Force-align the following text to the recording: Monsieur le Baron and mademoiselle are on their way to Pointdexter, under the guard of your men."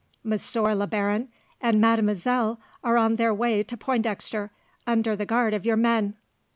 Monsieur 0.23 0.73
le 0.73 0.87
Baron 0.87 1.29
and 1.61 1.79
mademoiselle 1.79 2.59
are 2.83 2.97
on 2.97 3.17
their 3.17 3.31
way 3.35 3.61
to 3.61 3.77
Pointdexter, 3.77 4.49
under 4.87 5.15
the 5.15 5.27
guard 5.27 5.53
of 5.53 5.63
your 5.63 5.77
men." 5.77 6.15